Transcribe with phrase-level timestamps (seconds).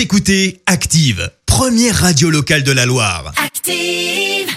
[0.00, 3.34] Vous écoutez Active, première radio locale de la Loire.
[3.36, 4.48] Active.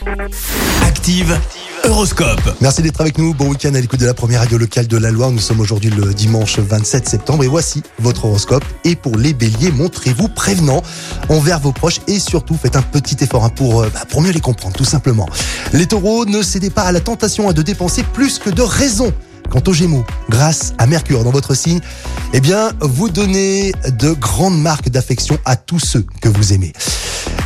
[0.81, 1.38] Active,
[1.83, 2.55] Horoscope.
[2.62, 3.34] Merci d'être avec nous.
[3.34, 5.32] Bon week-end à l'écoute de la première radio locale de la Loire.
[5.32, 8.64] Nous sommes aujourd'hui le dimanche 27 septembre et voici votre horoscope.
[8.86, 10.82] Et pour les béliers, montrez-vous prévenant
[11.27, 14.32] envers vos proches et surtout faites un petit effort hein, pour, euh, bah, pour mieux
[14.32, 15.28] les comprendre, tout simplement.
[15.73, 19.12] Les taureaux, ne cédez pas à la tentation hein, de dépenser plus que de raison.
[19.54, 21.79] Quant aux Gémeaux, grâce à Mercure dans votre signe,
[22.33, 26.73] eh bien, vous donnez de grandes marques d'affection à tous ceux que vous aimez.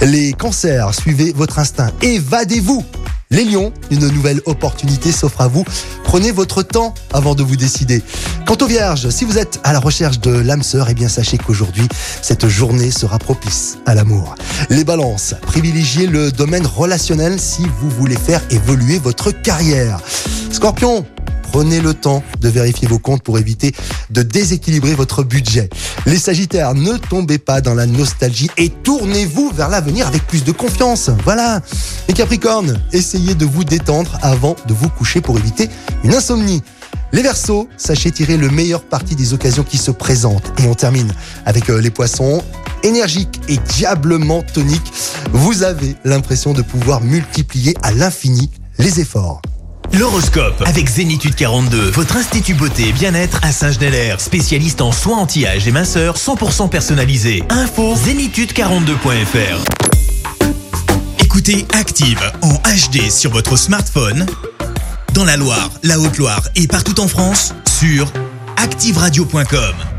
[0.01, 1.91] Les cancers, suivez votre instinct.
[2.01, 2.85] Évadez-vous
[3.29, 5.65] les lions, une nouvelle opportunité s'offre à vous.
[6.05, 8.01] Prenez votre temps avant de vous décider.
[8.45, 11.37] Quant aux vierges, si vous êtes à la recherche de l'âme sœur, eh bien sachez
[11.37, 11.89] qu'aujourd'hui,
[12.21, 14.35] cette journée sera propice à l'amour.
[14.69, 19.99] Les balances, privilégiez le domaine relationnel si vous voulez faire évoluer votre carrière.
[20.49, 21.05] Scorpion,
[21.57, 23.73] Prenez le temps de vérifier vos comptes pour éviter
[24.11, 25.71] de déséquilibrer votre budget.
[26.05, 30.51] Les Sagittaires, ne tombez pas dans la nostalgie et tournez-vous vers l'avenir avec plus de
[30.51, 31.09] confiance.
[31.23, 31.61] Voilà.
[32.07, 35.67] Les Capricornes, essayez de vous détendre avant de vous coucher pour éviter
[36.03, 36.61] une insomnie.
[37.11, 40.53] Les Verseaux, sachez tirer le meilleur parti des occasions qui se présentent.
[40.59, 41.11] Et on termine
[41.47, 42.43] avec euh, les Poissons.
[42.83, 44.93] Énergiques et diablement toniques,
[45.33, 49.41] vous avez l'impression de pouvoir multiplier à l'infini les efforts.
[49.93, 55.67] L'horoscope avec Zénitude 42, votre institut beauté et bien-être à Saint-Genélaire, spécialiste en soins anti-âge
[55.67, 57.43] et minceur 100% personnalisé.
[57.49, 59.63] Info zénitude42.fr.
[61.19, 64.25] Écoutez Active en HD sur votre smartphone,
[65.13, 68.11] dans la Loire, la Haute-Loire et partout en France, sur
[68.57, 69.96] activeradio.com.